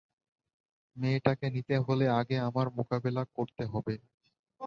[0.95, 3.95] মেয়েটাকে নিতে হলে আগে আমার মোকাবিলা করতে হবে।